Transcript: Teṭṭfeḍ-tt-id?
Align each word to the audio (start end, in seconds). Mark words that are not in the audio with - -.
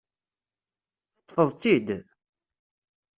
Teṭṭfeḍ-tt-id? 1.17 1.89